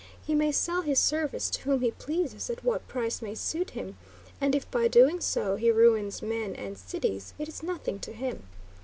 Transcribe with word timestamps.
He 0.25 0.33
may 0.33 0.51
sell 0.51 0.81
his 0.81 0.97
service 0.97 1.47
to 1.51 1.61
whom 1.61 1.81
he 1.81 1.91
pleases 1.91 2.49
at 2.49 2.63
what 2.63 2.87
price 2.87 3.21
may 3.21 3.35
suit 3.35 3.69
him, 3.77 3.99
and 4.41 4.55
if 4.55 4.65
by 4.71 4.87
doing 4.87 5.19
so 5.21 5.57
he 5.57 5.69
ruins 5.69 6.23
men 6.23 6.55
and 6.55 6.75
cities, 6.75 7.35
it 7.37 7.47
is 7.47 7.61
nothing 7.61 7.99
to 7.99 8.11
him. 8.11 8.47